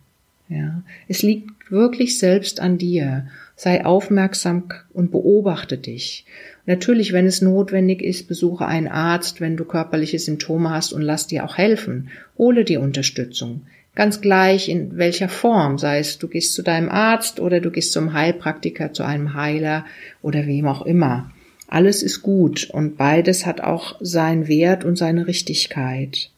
Ja. 0.48 0.82
Es 1.06 1.22
liegt 1.22 1.70
wirklich 1.70 2.18
selbst 2.18 2.58
an 2.58 2.76
dir. 2.76 3.28
Sei 3.54 3.84
aufmerksam 3.84 4.64
und 4.92 5.12
beobachte 5.12 5.78
dich. 5.78 6.24
Natürlich, 6.66 7.12
wenn 7.12 7.26
es 7.26 7.40
notwendig 7.40 8.02
ist, 8.02 8.26
besuche 8.26 8.66
einen 8.66 8.88
Arzt, 8.88 9.40
wenn 9.40 9.56
du 9.56 9.64
körperliche 9.64 10.18
Symptome 10.18 10.70
hast 10.70 10.92
und 10.92 11.02
lass 11.02 11.28
dir 11.28 11.44
auch 11.44 11.56
helfen. 11.56 12.08
Hole 12.36 12.64
die 12.64 12.78
Unterstützung. 12.78 13.62
Ganz 13.94 14.20
gleich 14.20 14.68
in 14.68 14.96
welcher 14.96 15.28
Form, 15.28 15.78
sei 15.78 16.00
es 16.00 16.18
du 16.18 16.26
gehst 16.26 16.54
zu 16.54 16.62
deinem 16.62 16.88
Arzt 16.88 17.38
oder 17.38 17.60
du 17.60 17.70
gehst 17.70 17.92
zum 17.92 18.12
Heilpraktiker, 18.12 18.92
zu 18.92 19.04
einem 19.04 19.34
Heiler 19.34 19.84
oder 20.20 20.48
wem 20.48 20.66
auch 20.66 20.84
immer. 20.84 21.30
Alles 21.70 22.02
ist 22.02 22.22
gut 22.22 22.68
und 22.70 22.96
beides 22.96 23.46
hat 23.46 23.60
auch 23.60 23.94
seinen 24.00 24.48
Wert 24.48 24.84
und 24.84 24.96
seine 24.96 25.28
Richtigkeit. 25.28 26.30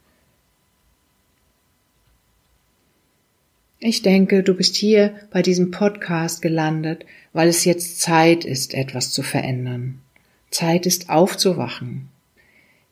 Ich 3.78 4.02
denke, 4.02 4.42
du 4.42 4.52
bist 4.52 4.76
hier 4.76 5.14
bei 5.30 5.40
diesem 5.40 5.70
Podcast 5.70 6.42
gelandet, 6.42 7.06
weil 7.32 7.48
es 7.48 7.64
jetzt 7.64 7.98
Zeit 7.98 8.44
ist, 8.44 8.74
etwas 8.74 9.10
zu 9.10 9.22
verändern. 9.22 10.02
Zeit 10.50 10.84
ist 10.84 11.08
aufzuwachen. 11.08 12.08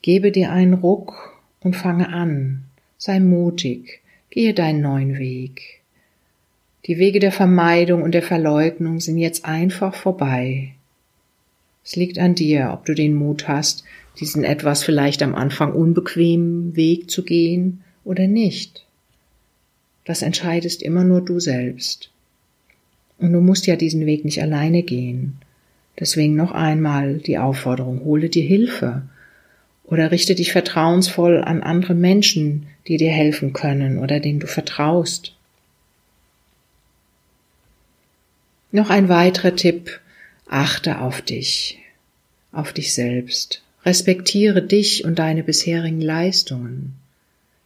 Gebe 0.01 0.33
dir 0.33 0.51
einen 0.51 0.73
Ruck 0.73 1.39
und 1.61 1.77
fange 1.77 2.09
an. 2.09 2.65
Sei 2.97 3.21
mutig. 3.21 4.01
Gehe 4.31 4.55
deinen 4.55 4.81
neuen 4.81 5.19
Weg. 5.19 5.83
Die 6.87 6.97
Wege 6.97 7.19
der 7.19 7.33
Vermeidung 7.33 8.03
und 8.03 8.13
der 8.13 8.23
Verleugnung 8.23 8.99
sind 8.99 9.19
jetzt 9.19 9.45
einfach 9.45 9.95
vorbei. 9.95 10.73
Es 11.85 11.97
liegt 11.97 12.19
an 12.19 12.35
dir, 12.35 12.71
ob 12.73 12.85
du 12.85 12.95
den 12.95 13.15
Mut 13.15 13.49
hast, 13.49 13.85
diesen 14.19 14.45
etwas 14.45 14.83
vielleicht 14.83 15.23
am 15.23 15.35
Anfang 15.35 15.73
unbequemen 15.73 16.77
Weg 16.77 17.11
zu 17.11 17.25
gehen 17.25 17.83
oder 18.05 18.27
nicht. 18.27 18.87
Das 20.05 20.23
entscheidest 20.23 20.83
immer 20.83 21.05
nur 21.05 21.21
du 21.21 21.41
selbst. 21.41 22.11
Und 23.19 23.33
du 23.33 23.41
musst 23.41 23.67
ja 23.67 23.77
diesen 23.77 24.07
Weg 24.07 24.25
nicht 24.25 24.43
alleine 24.43 24.83
gehen. 24.83 25.39
Deswegen 25.99 26.35
noch 26.35 26.53
einmal 26.53 27.19
die 27.19 27.39
Aufforderung, 27.39 28.05
hole 28.05 28.29
dir 28.29 28.43
Hilfe 28.43 29.03
oder 29.85 30.11
richte 30.11 30.35
dich 30.35 30.53
vertrauensvoll 30.53 31.43
an 31.43 31.63
andere 31.63 31.95
Menschen, 31.95 32.67
die 32.87 32.97
dir 32.97 33.11
helfen 33.11 33.53
können 33.53 33.99
oder 33.99 34.21
denen 34.21 34.41
du 34.41 34.47
vertraust. 34.47 35.35
Noch 38.73 38.89
ein 38.89 39.09
weiterer 39.09 39.57
Tipp, 39.57 40.01
achte 40.51 41.01
auf 41.01 41.23
dich, 41.23 41.79
auf 42.53 42.73
dich 42.73 42.93
selbst. 42.93 43.63
Respektiere 43.85 44.63
dich 44.63 45.05
und 45.05 45.19
deine 45.19 45.43
bisherigen 45.43 46.01
Leistungen, 46.01 46.97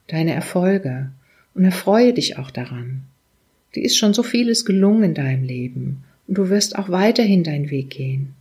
deine 0.07 0.35
Erfolge 0.35 1.11
und 1.55 1.65
erfreue 1.65 2.13
dich 2.13 2.39
auch 2.39 2.51
daran. 2.51 3.03
Dir 3.75 3.83
ist 3.85 3.97
schon 3.97 4.15
so 4.15 4.23
vieles 4.23 4.65
gelungen 4.65 5.03
in 5.03 5.15
deinem 5.15 5.45
Leben 5.45 6.05
und 6.29 6.39
du 6.39 6.51
wirst 6.51 6.79
auch 6.79 6.91
weiterhin 6.91 7.43
deinen 7.43 7.71
Weg 7.71 7.91
gehen 7.91 8.35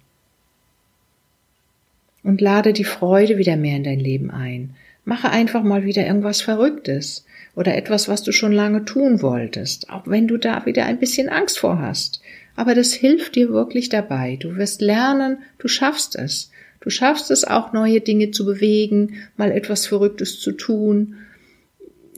und 2.22 2.42
lade 2.42 2.74
die 2.74 2.84
Freude 2.84 3.38
wieder 3.38 3.56
mehr 3.56 3.78
in 3.78 3.84
dein 3.84 4.00
Leben 4.00 4.30
ein. 4.30 4.76
Mache 5.06 5.30
einfach 5.30 5.64
mal 5.64 5.84
wieder 5.84 6.06
irgendwas 6.06 6.42
Verrücktes 6.42 7.26
oder 7.56 7.76
etwas, 7.76 8.08
was 8.08 8.24
du 8.24 8.32
schon 8.32 8.52
lange 8.52 8.86
tun 8.86 9.22
wolltest, 9.22 9.90
auch 9.90 10.04
wenn 10.06 10.28
du 10.28 10.38
da 10.38 10.66
wieder 10.66 10.86
ein 10.86 11.00
bisschen 11.00 11.30
Angst 11.30 11.60
vor 11.60 11.80
hast. 11.80 12.22
Aber 12.56 12.76
das 12.76 12.94
hilft 12.94 13.36
dir 13.36 13.50
wirklich 13.50 13.90
dabei. 13.90 14.38
Du 14.40 14.56
wirst 14.56 14.82
lernen, 14.82 15.40
du 15.58 15.68
schaffst 15.68 16.16
es. 16.16 16.52
Du 16.80 16.90
schaffst 16.90 17.32
es 17.32 17.46
auch, 17.46 17.74
neue 17.74 18.02
Dinge 18.02 18.32
zu 18.32 18.46
bewegen, 18.46 19.16
mal 19.38 19.52
etwas 19.52 19.88
Verrücktes 19.88 20.40
zu 20.40 20.52
tun. 20.52 21.16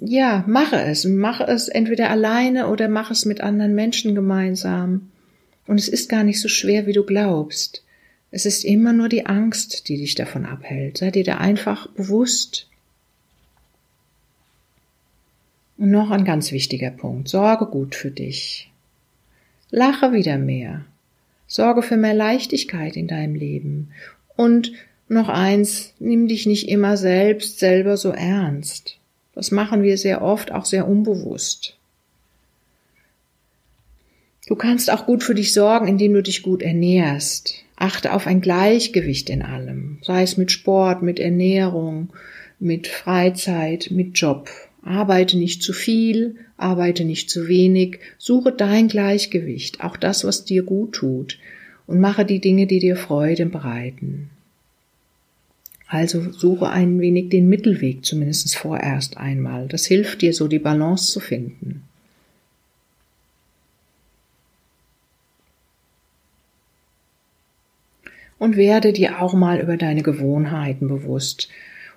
Ja, 0.02 0.44
mache 0.48 0.82
es 0.82 1.06
mache 1.06 1.46
es 1.46 1.68
entweder 1.68 2.10
alleine 2.10 2.68
oder 2.68 2.90
mache 2.90 3.14
es 3.14 3.26
mit 3.26 3.42
anderen 3.42 3.76
Menschen 3.76 4.16
gemeinsam. 4.16 5.12
Und 5.68 5.80
es 5.80 5.88
ist 5.88 6.10
gar 6.10 6.24
nicht 6.24 6.42
so 6.42 6.48
schwer, 6.48 6.86
wie 6.86 6.94
du 6.94 7.04
glaubst. 7.04 7.84
Es 8.32 8.46
ist 8.46 8.66
immer 8.66 8.92
nur 8.92 9.08
die 9.08 9.26
Angst, 9.26 9.88
die 9.88 9.98
dich 9.98 10.16
davon 10.16 10.46
abhält. 10.46 10.98
Sei 10.98 11.12
dir 11.12 11.24
da 11.24 11.38
einfach 11.38 11.88
bewusst. 11.92 12.68
Und 15.78 15.92
noch 15.92 16.12
ein 16.12 16.26
ganz 16.26 16.52
wichtiger 16.52 16.92
Punkt. 16.92 17.30
Sorge 17.30 17.68
gut 17.68 17.96
für 17.96 18.12
dich. 18.12 18.72
Lache 19.76 20.14
wieder 20.14 20.38
mehr. 20.38 20.86
Sorge 21.48 21.82
für 21.82 21.98
mehr 21.98 22.14
Leichtigkeit 22.14 22.96
in 22.96 23.08
deinem 23.08 23.36
Leben. 23.36 23.90
Und 24.38 24.72
noch 25.10 25.28
eins, 25.28 25.94
nimm 26.00 26.30
dich 26.30 26.46
nicht 26.46 26.70
immer 26.70 26.96
selbst 26.96 27.60
selber 27.60 27.98
so 27.98 28.12
ernst. 28.12 28.98
Das 29.34 29.52
machen 29.52 29.84
wir 29.84 29.98
sehr 29.98 30.22
oft 30.22 30.54
auch 30.54 30.64
sehr 30.64 30.88
unbewusst. 30.88 31.76
Du 34.48 34.56
kannst 34.56 34.90
auch 34.90 35.06
gut 35.06 35.26
für 35.26 35.36
dich 35.36 35.52
sorgen, 35.52 35.90
indem 35.90 36.14
du 36.14 36.24
dich 36.24 36.42
gut 36.42 36.62
ernährst. 36.62 37.56
Achte 37.76 38.14
auf 38.14 38.28
ein 38.28 38.40
Gleichgewicht 38.40 39.30
in 39.30 39.42
allem, 39.42 39.98
sei 40.04 40.24
es 40.24 40.38
mit 40.38 40.54
Sport, 40.54 41.02
mit 41.02 41.20
Ernährung, 41.20 42.14
mit 42.60 42.88
Freizeit, 42.88 43.90
mit 43.92 44.18
Job. 44.18 44.50
Arbeite 44.86 45.38
nicht 45.38 45.62
zu 45.62 45.74
viel, 45.74 46.36
arbeite 46.56 47.04
nicht 47.04 47.30
zu 47.30 47.50
wenig, 47.50 48.00
suche 48.18 48.54
dein 48.54 48.88
Gleichgewicht, 48.88 49.84
auch 49.84 49.98
das, 49.98 50.24
was 50.24 50.46
dir 50.46 50.64
gut 50.64 50.94
tut, 50.94 51.40
und 51.88 52.00
mache 52.00 52.24
die 52.24 52.40
Dinge, 52.40 52.68
die 52.68 52.80
dir 52.80 52.96
Freude 52.96 53.48
bereiten. 53.48 54.30
Also 55.88 56.32
suche 56.32 56.70
ein 56.70 57.00
wenig 57.00 57.30
den 57.30 57.50
Mittelweg, 57.50 58.06
zumindest 58.06 58.56
vorerst 58.56 59.18
einmal. 59.18 59.68
Das 59.68 59.86
hilft 59.86 60.22
dir 60.22 60.34
so, 60.34 60.48
die 60.48 60.60
Balance 60.60 61.12
zu 61.12 61.20
finden. 61.20 61.84
und 68.38 68.58
werde 68.58 68.94
dir 68.94 69.22
auch 69.22 69.34
mal 69.34 69.60
über 69.60 69.78
deine 69.78 70.04
Gewohnheiten 70.04 70.88
bewusst 70.88 71.50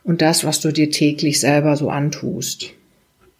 und 0.04 0.22
das, 0.22 0.44
was 0.44 0.60
du 0.60 0.72
dir 0.72 0.90
täglich 0.90 1.40
selber 1.40 1.76
so 1.76 1.90
antust. 1.90 2.74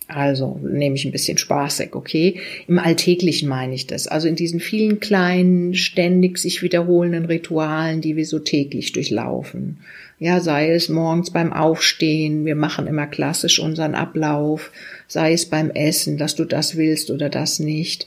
Also 0.08 0.58
nehme 0.62 0.96
ich 0.96 1.04
ein 1.04 1.12
bisschen 1.12 1.36
spaßig, 1.36 1.94
okay? 1.94 2.40
Im 2.66 2.78
Alltäglichen 2.78 3.48
meine 3.48 3.74
ich 3.74 3.86
das. 3.86 4.08
Also 4.08 4.26
in 4.26 4.36
diesen 4.36 4.58
vielen 4.58 5.00
kleinen, 5.00 5.74
ständig 5.74 6.38
sich 6.38 6.62
wiederholenden 6.62 7.26
Ritualen, 7.26 8.00
die 8.00 8.16
wir 8.16 8.24
so 8.24 8.38
täglich 8.38 8.92
durchlaufen. 8.92 9.78
Ja, 10.18 10.40
sei 10.40 10.72
es 10.72 10.88
morgens 10.88 11.30
beim 11.30 11.52
Aufstehen, 11.52 12.46
wir 12.46 12.56
machen 12.56 12.86
immer 12.86 13.06
klassisch 13.06 13.60
unseren 13.60 13.94
Ablauf, 13.94 14.72
sei 15.06 15.34
es 15.34 15.46
beim 15.46 15.70
Essen, 15.70 16.16
dass 16.16 16.34
du 16.34 16.44
das 16.44 16.76
willst 16.76 17.10
oder 17.10 17.28
das 17.28 17.60
nicht 17.60 18.06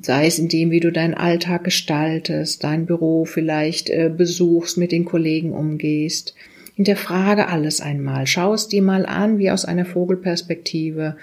sei 0.00 0.26
es 0.26 0.38
in 0.38 0.48
dem, 0.48 0.70
wie 0.70 0.80
du 0.80 0.90
deinen 0.90 1.14
Alltag 1.14 1.64
gestaltest, 1.64 2.64
dein 2.64 2.86
Büro 2.86 3.24
vielleicht 3.24 3.90
äh, 3.90 4.10
besuchst, 4.14 4.78
mit 4.78 4.92
den 4.92 5.04
Kollegen 5.04 5.52
umgehst. 5.52 6.34
Hinterfrage 6.76 7.48
alles 7.48 7.80
einmal, 7.80 8.26
schau 8.26 8.54
es 8.54 8.68
dir 8.68 8.82
mal 8.82 9.04
an, 9.04 9.38
wie 9.38 9.50
aus 9.50 9.64
einer 9.64 9.84
Vogelperspektive. 9.84 11.16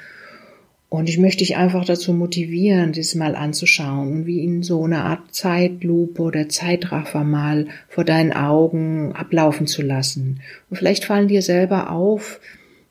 Und 0.90 1.08
ich 1.08 1.20
möchte 1.20 1.40
dich 1.40 1.56
einfach 1.56 1.86
dazu 1.86 2.14
motivieren, 2.14 2.94
das 2.94 3.14
mal 3.14 3.36
anzuschauen 3.36 4.12
und 4.12 4.26
wie 4.26 4.44
in 4.44 4.64
so 4.64 4.84
einer 4.84 5.06
Art 5.06 5.36
Zeitlupe 5.36 6.22
oder 6.22 6.50
Zeitraffer 6.50 7.24
mal 7.24 7.68
vor 7.88 8.04
deinen 8.04 8.34
Augen 8.34 9.14
ablaufen 9.14 9.68
zu 9.68 9.84
lassen. 9.84 10.42
Und 10.70 10.78
vielleicht 10.78 11.06
fallen 11.06 11.28
dir 11.28 11.44
selber 11.44 11.92
auf, 11.92 12.40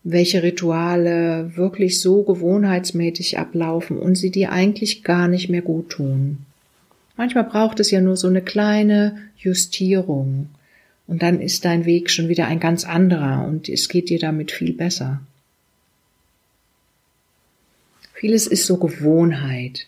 welche 0.05 0.45
Rituale 0.45 1.57
wirklich 1.57 2.01
so 2.01 2.23
gewohnheitsmäßig 2.23 3.37
ablaufen 3.37 3.99
und 3.99 4.15
sie 4.15 4.31
dir 4.31 4.53
eigentlich 4.53 5.03
gar 5.03 5.27
nicht 5.27 5.49
mehr 5.49 5.63
gut 5.63 5.91
tun. 5.91 6.39
Manchmal 7.17 7.45
braucht 7.45 7.81
es 7.81 7.91
ja 7.91 8.01
nur 8.01 8.17
so 8.17 8.29
eine 8.29 8.43
kleine 8.43 9.17
Justierung 9.37 10.51
und 11.09 11.23
dann 11.23 11.41
ist 11.41 11.65
dein 11.65 11.85
Weg 11.85 12.11
schon 12.11 12.29
wieder 12.29 12.47
ein 12.47 12.61
ganz 12.61 12.85
anderer 12.85 13.45
und 13.45 13.69
es 13.69 13.89
geht 13.89 14.09
dir 14.09 14.21
damit 14.21 14.53
viel 14.53 14.73
besser. 14.73 15.21
Vieles 18.19 18.49
ist 18.49 18.67
so 18.67 18.79
Gewohnheit, 18.79 19.87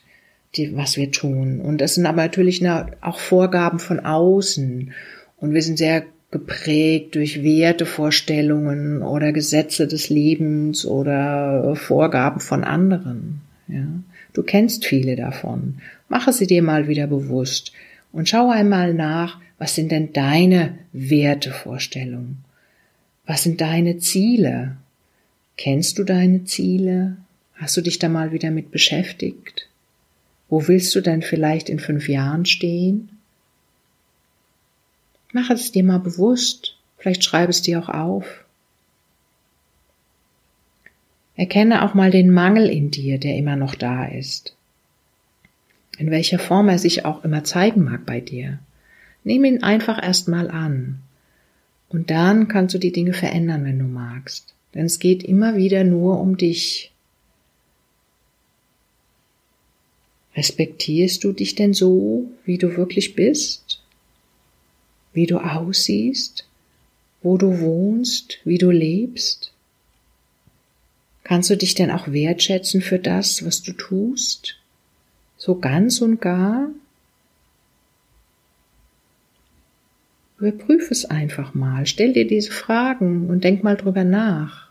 die, 0.55 0.77
was 0.77 0.97
wir 0.97 1.11
tun. 1.11 1.61
Und 1.61 1.81
das 1.81 1.97
sind 1.97 2.07
aber 2.07 2.23
natürlich 2.23 2.65
auch 3.01 3.19
Vorgaben 3.19 3.81
von 3.81 3.99
außen. 3.99 4.93
Und 5.39 5.53
wir 5.53 5.63
sind 5.63 5.79
sehr 5.79 6.05
geprägt 6.31 7.17
durch 7.17 7.43
Wertevorstellungen 7.43 9.03
oder 9.03 9.33
Gesetze 9.33 9.89
des 9.89 10.11
Lebens 10.11 10.87
oder 10.87 11.75
Vorgaben 11.75 12.39
von 12.39 12.63
anderen. 12.63 13.41
Ja. 13.67 13.89
Du 14.33 14.45
kennst 14.45 14.85
viele 14.85 15.17
davon. 15.17 15.79
Mache 16.09 16.33
sie 16.33 16.47
dir 16.47 16.63
mal 16.63 16.87
wieder 16.87 17.09
bewusst 17.09 17.73
und 18.13 18.29
schau 18.29 18.49
einmal 18.49 18.95
nach, 18.95 19.41
was 19.59 19.75
sind 19.75 19.91
denn 19.91 20.13
deine 20.13 20.79
Wertevorstellungen? 20.93 22.45
Was 23.27 23.43
sind 23.43 23.61
deine 23.61 23.99
Ziele? 23.99 24.77
Kennst 25.57 25.99
du 25.99 26.05
deine 26.05 26.45
Ziele? 26.45 27.17
Hast 27.61 27.77
du 27.77 27.83
dich 27.83 27.99
da 27.99 28.09
mal 28.09 28.33
wieder 28.33 28.51
mit 28.51 28.71
beschäftigt? 28.71 29.69
Wo 30.49 30.67
willst 30.67 30.95
du 30.95 31.03
denn 31.03 31.21
vielleicht 31.21 31.69
in 31.69 31.79
fünf 31.79 32.09
Jahren 32.09 32.47
stehen? 32.47 33.11
Mach 35.33 35.51
es 35.51 35.71
dir 35.71 35.85
mal 35.85 35.99
bewusst. 35.99 36.79
Vielleicht 36.97 37.23
schreib 37.23 37.51
es 37.51 37.61
dir 37.61 37.79
auch 37.79 37.91
auf. 37.91 38.47
Erkenne 41.37 41.85
auch 41.85 41.93
mal 41.93 42.11
den 42.11 42.31
Mangel 42.31 42.67
in 42.67 42.91
dir, 42.91 43.19
der 43.19 43.37
immer 43.37 43.57
noch 43.57 43.75
da 43.75 44.07
ist. 44.07 44.57
In 45.99 46.11
welcher 46.11 46.39
Form 46.39 46.71
er 46.71 46.79
sich 46.79 47.05
auch 47.05 47.25
immer 47.25 47.45
zeigen 47.45 47.85
mag 47.85 48.07
bei 48.07 48.21
dir. 48.21 48.59
Nimm 49.23 49.45
ihn 49.45 49.63
einfach 49.63 50.03
erstmal 50.03 50.51
an. 50.51 51.01
Und 51.91 52.09
dann 52.09 52.49
kannst 52.49 52.75
du 52.75 52.79
die 52.79 52.93
Dinge 52.93 53.13
verändern, 53.13 53.65
wenn 53.65 53.79
du 53.79 53.85
magst. 53.85 54.55
Denn 54.75 54.87
es 54.87 54.99
geht 54.99 55.23
immer 55.23 55.57
wieder 55.57 55.85
nur 55.85 56.21
um 56.21 56.39
dich. 56.39 56.93
Respektierst 60.41 61.23
du 61.23 61.33
dich 61.35 61.55
denn 61.55 61.75
so, 61.75 62.31
wie 62.47 62.57
du 62.57 62.75
wirklich 62.75 63.15
bist? 63.15 63.83
Wie 65.13 65.27
du 65.27 65.37
aussiehst? 65.37 66.47
Wo 67.23 67.37
du 67.37 67.61
wohnst? 67.61 68.39
Wie 68.45 68.57
du 68.57 68.71
lebst? 68.71 69.53
Kannst 71.25 71.51
du 71.51 71.59
dich 71.59 71.75
denn 71.75 71.91
auch 71.91 72.11
wertschätzen 72.11 72.81
für 72.81 72.99
das, 72.99 73.45
was 73.45 73.61
du 73.61 73.75
tust? 73.75 74.57
So 75.37 75.59
ganz 75.59 76.01
und 76.01 76.23
gar? 76.23 76.71
Überprüf 80.39 80.91
es 80.91 81.05
einfach 81.05 81.53
mal, 81.53 81.85
stell 81.85 82.15
dir 82.15 82.27
diese 82.27 82.51
Fragen 82.51 83.29
und 83.29 83.45
denk 83.45 83.63
mal 83.63 83.77
drüber 83.77 84.05
nach. 84.05 84.70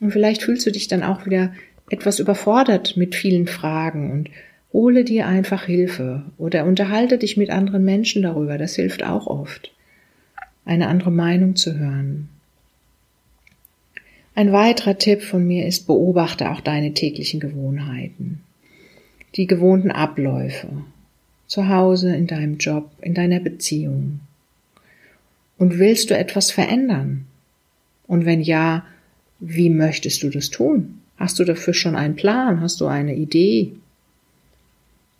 Und 0.00 0.10
vielleicht 0.10 0.42
fühlst 0.42 0.66
du 0.66 0.70
dich 0.70 0.88
dann 0.88 1.02
auch 1.02 1.26
wieder 1.26 1.52
etwas 1.90 2.18
überfordert 2.18 2.96
mit 2.96 3.14
vielen 3.14 3.46
Fragen 3.46 4.10
und 4.10 4.30
hole 4.72 5.04
dir 5.04 5.26
einfach 5.26 5.64
Hilfe 5.64 6.24
oder 6.36 6.64
unterhalte 6.66 7.18
dich 7.18 7.36
mit 7.36 7.50
anderen 7.50 7.84
Menschen 7.84 8.22
darüber, 8.22 8.58
das 8.58 8.74
hilft 8.74 9.04
auch 9.04 9.26
oft 9.26 9.72
eine 10.66 10.88
andere 10.88 11.12
Meinung 11.12 11.56
zu 11.56 11.78
hören. 11.78 12.28
Ein 14.34 14.52
weiterer 14.52 14.98
Tipp 14.98 15.22
von 15.22 15.46
mir 15.46 15.66
ist, 15.66 15.86
beobachte 15.86 16.50
auch 16.50 16.60
deine 16.60 16.92
täglichen 16.92 17.40
Gewohnheiten, 17.40 18.42
die 19.36 19.46
gewohnten 19.46 19.90
Abläufe, 19.90 20.68
zu 21.46 21.68
Hause, 21.68 22.14
in 22.14 22.26
deinem 22.26 22.58
Job, 22.58 22.90
in 23.00 23.14
deiner 23.14 23.40
Beziehung. 23.40 24.20
Und 25.56 25.78
willst 25.78 26.10
du 26.10 26.18
etwas 26.18 26.50
verändern? 26.50 27.26
Und 28.06 28.26
wenn 28.26 28.42
ja, 28.42 28.84
wie 29.40 29.70
möchtest 29.70 30.22
du 30.22 30.30
das 30.30 30.50
tun? 30.50 31.00
Hast 31.16 31.38
du 31.38 31.44
dafür 31.44 31.74
schon 31.74 31.96
einen 31.96 32.16
Plan? 32.16 32.60
Hast 32.60 32.80
du 32.80 32.86
eine 32.86 33.14
Idee? 33.14 33.72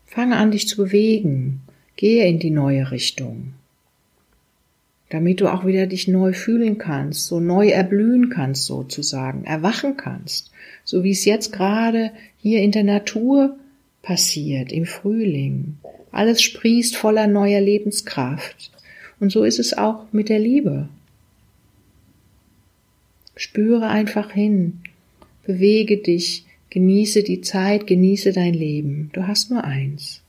Fange 0.06 0.37
an, 0.37 0.50
dich 0.50 0.68
zu 0.68 0.76
bewegen. 0.76 1.61
Gehe 1.96 2.26
in 2.26 2.38
die 2.38 2.50
neue 2.50 2.90
Richtung 2.90 3.54
damit 5.11 5.40
du 5.40 5.49
auch 5.49 5.64
wieder 5.64 5.87
dich 5.87 6.08
neu 6.08 6.32
fühlen 6.32 6.78
kannst, 6.78 7.26
so 7.26 7.38
neu 7.38 7.68
erblühen 7.68 8.28
kannst 8.28 8.64
sozusagen, 8.64 9.44
erwachen 9.44 9.96
kannst, 9.96 10.50
so 10.85 11.04
wie 11.04 11.12
es 11.12 11.25
jetzt 11.25 11.52
gerade 11.52 12.11
hier 12.38 12.61
in 12.62 12.73
der 12.73 12.85
Natur 12.85 13.56
passiert, 14.02 14.73
im 14.73 14.85
Frühling. 14.85 15.76
Alles 16.11 16.43
sprießt 16.43 16.97
voller 16.97 17.26
neuer 17.26 17.60
Lebenskraft. 17.60 18.71
Und 19.21 19.30
so 19.30 19.45
ist 19.45 19.58
es 19.58 19.76
auch 19.76 20.12
mit 20.12 20.28
der 20.28 20.38
Liebe. 20.38 20.88
Spüre 23.36 23.88
einfach 23.88 24.32
hin, 24.32 24.80
bewege 25.44 25.99
dich, 25.99 26.46
genieße 26.70 27.22
die 27.22 27.42
Zeit, 27.42 27.86
genieße 27.86 28.32
dein 28.32 28.54
Leben. 28.54 29.10
Du 29.12 29.26
hast 29.26 29.50
nur 29.50 29.62
eins. 29.62 30.22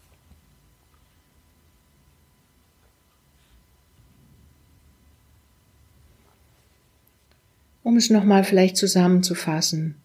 Um 7.83 7.95
es 7.95 8.09
nochmal 8.09 8.43
vielleicht 8.43 8.75
zusammenzufassen. 8.75 9.95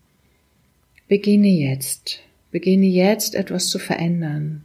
Beginne 1.08 1.48
jetzt. 1.48 2.20
Beginne 2.52 2.86
jetzt 2.86 3.34
etwas 3.34 3.66
zu 3.66 3.80
verändern. 3.80 4.62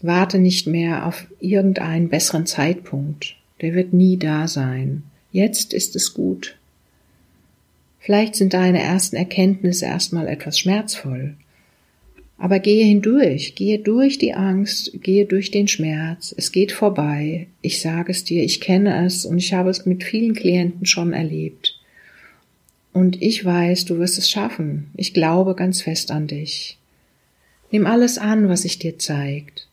Warte 0.00 0.38
nicht 0.38 0.68
mehr 0.68 1.06
auf 1.06 1.26
irgendeinen 1.40 2.08
besseren 2.08 2.46
Zeitpunkt. 2.46 3.36
Der 3.60 3.74
wird 3.74 3.92
nie 3.92 4.16
da 4.16 4.46
sein. 4.46 5.02
Jetzt 5.32 5.74
ist 5.74 5.96
es 5.96 6.14
gut. 6.14 6.57
Vielleicht 8.08 8.36
sind 8.36 8.54
deine 8.54 8.80
ersten 8.80 9.16
Erkenntnisse 9.16 9.84
erstmal 9.84 10.28
etwas 10.28 10.58
schmerzvoll. 10.58 11.34
Aber 12.38 12.58
gehe 12.58 12.86
hindurch, 12.86 13.54
gehe 13.54 13.80
durch 13.80 14.16
die 14.16 14.32
Angst, 14.32 14.92
gehe 15.02 15.26
durch 15.26 15.50
den 15.50 15.68
Schmerz. 15.68 16.34
Es 16.34 16.50
geht 16.50 16.72
vorbei. 16.72 17.48
Ich 17.60 17.82
sage 17.82 18.10
es 18.10 18.24
dir, 18.24 18.42
ich 18.42 18.62
kenne 18.62 19.04
es 19.04 19.26
und 19.26 19.36
ich 19.36 19.52
habe 19.52 19.68
es 19.68 19.84
mit 19.84 20.04
vielen 20.04 20.32
Klienten 20.32 20.86
schon 20.86 21.12
erlebt. 21.12 21.78
Und 22.94 23.20
ich 23.20 23.44
weiß, 23.44 23.84
du 23.84 23.98
wirst 23.98 24.16
es 24.16 24.30
schaffen. 24.30 24.86
Ich 24.96 25.12
glaube 25.12 25.54
ganz 25.54 25.82
fest 25.82 26.10
an 26.10 26.28
dich. 26.28 26.78
Nimm 27.70 27.84
alles 27.84 28.16
an, 28.16 28.48
was 28.48 28.62
sich 28.62 28.78
dir 28.78 28.98
zeigt. 28.98 29.68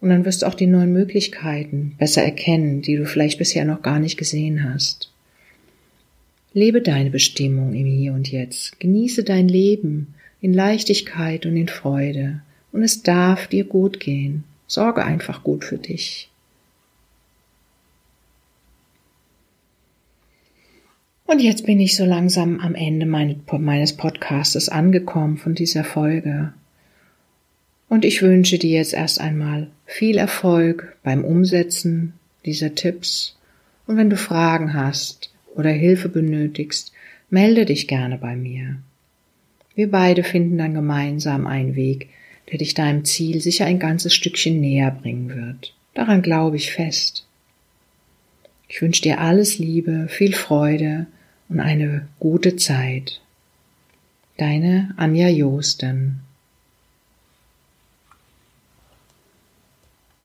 Und 0.00 0.08
dann 0.08 0.24
wirst 0.24 0.40
du 0.40 0.46
auch 0.46 0.54
die 0.54 0.66
neuen 0.66 0.94
Möglichkeiten 0.94 1.96
besser 1.98 2.22
erkennen, 2.22 2.80
die 2.80 2.96
du 2.96 3.04
vielleicht 3.04 3.36
bisher 3.36 3.66
noch 3.66 3.82
gar 3.82 3.98
nicht 3.98 4.16
gesehen 4.16 4.64
hast. 4.64 5.07
Lebe 6.54 6.80
deine 6.80 7.10
Bestimmung 7.10 7.74
im 7.74 7.86
Hier 7.86 8.14
und 8.14 8.30
Jetzt. 8.30 8.80
Genieße 8.80 9.22
dein 9.22 9.48
Leben 9.48 10.14
in 10.40 10.54
Leichtigkeit 10.54 11.44
und 11.46 11.56
in 11.56 11.68
Freude. 11.68 12.42
Und 12.72 12.82
es 12.82 13.02
darf 13.02 13.46
dir 13.46 13.64
gut 13.64 14.00
gehen. 14.00 14.44
Sorge 14.66 15.04
einfach 15.04 15.42
gut 15.42 15.64
für 15.64 15.78
dich. 15.78 16.30
Und 21.26 21.40
jetzt 21.40 21.66
bin 21.66 21.78
ich 21.78 21.94
so 21.94 22.06
langsam 22.06 22.58
am 22.60 22.74
Ende 22.74 23.04
meines 23.04 23.92
Podcastes 23.92 24.70
angekommen 24.70 25.36
von 25.36 25.54
dieser 25.54 25.84
Folge. 25.84 26.54
Und 27.90 28.06
ich 28.06 28.22
wünsche 28.22 28.58
dir 28.58 28.78
jetzt 28.78 28.94
erst 28.94 29.20
einmal 29.20 29.68
viel 29.84 30.16
Erfolg 30.16 30.96
beim 31.02 31.24
Umsetzen 31.24 32.14
dieser 32.46 32.74
Tipps. 32.74 33.36
Und 33.86 33.98
wenn 33.98 34.08
du 34.08 34.16
Fragen 34.16 34.72
hast 34.72 35.30
oder 35.54 35.70
Hilfe 35.70 36.08
benötigst, 36.08 36.92
melde 37.30 37.64
dich 37.64 37.88
gerne 37.88 38.18
bei 38.18 38.36
mir. 38.36 38.76
Wir 39.74 39.90
beide 39.90 40.24
finden 40.24 40.58
dann 40.58 40.74
gemeinsam 40.74 41.46
einen 41.46 41.76
Weg, 41.76 42.08
der 42.50 42.58
dich 42.58 42.74
deinem 42.74 43.04
Ziel 43.04 43.40
sicher 43.40 43.66
ein 43.66 43.78
ganzes 43.78 44.14
Stückchen 44.14 44.60
näher 44.60 44.90
bringen 44.90 45.28
wird. 45.28 45.74
Daran 45.94 46.22
glaube 46.22 46.56
ich 46.56 46.72
fest. 46.72 47.26
Ich 48.68 48.82
wünsche 48.82 49.02
dir 49.02 49.20
alles 49.20 49.58
Liebe, 49.58 50.08
viel 50.08 50.34
Freude 50.34 51.06
und 51.48 51.60
eine 51.60 52.08
gute 52.18 52.56
Zeit. 52.56 53.20
Deine 54.36 54.94
Anja 54.96 55.28
Josten 55.28 56.20